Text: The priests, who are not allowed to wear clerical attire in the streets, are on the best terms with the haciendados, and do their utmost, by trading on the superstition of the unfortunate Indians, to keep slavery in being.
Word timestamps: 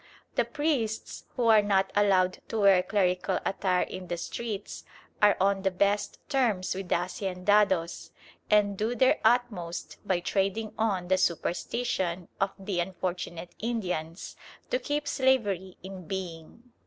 The 0.33 0.45
priests, 0.45 1.25
who 1.35 1.45
are 1.45 1.61
not 1.61 1.91
allowed 1.95 2.39
to 2.47 2.57
wear 2.61 2.81
clerical 2.81 3.37
attire 3.45 3.83
in 3.83 4.07
the 4.07 4.17
streets, 4.17 4.83
are 5.21 5.37
on 5.39 5.61
the 5.61 5.69
best 5.69 6.17
terms 6.27 6.73
with 6.73 6.89
the 6.89 6.95
haciendados, 6.95 8.09
and 8.49 8.75
do 8.75 8.95
their 8.95 9.19
utmost, 9.23 9.97
by 10.03 10.19
trading 10.19 10.73
on 10.75 11.07
the 11.07 11.19
superstition 11.19 12.29
of 12.39 12.49
the 12.57 12.79
unfortunate 12.79 13.53
Indians, 13.59 14.35
to 14.71 14.79
keep 14.79 15.07
slavery 15.07 15.77
in 15.83 16.07
being. 16.07 16.63